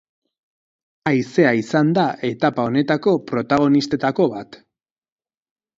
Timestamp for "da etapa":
1.99-2.67